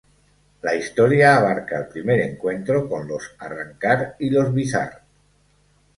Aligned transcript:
La 0.67 0.71
historia 0.75 1.35
abarca 1.37 1.77
el 1.79 1.85
primer 1.87 2.19
encuentro 2.21 2.89
con 2.89 3.07
los 3.07 3.31
Arrancar 3.37 4.15
y 4.17 4.31
los 4.31 4.51
Vizard. 4.51 5.03